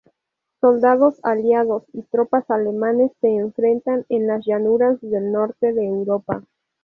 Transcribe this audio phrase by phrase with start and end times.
[0.59, 6.43] Soldados aliados y tropas alemanes se enfrentan en las llanuras del norte de Europa.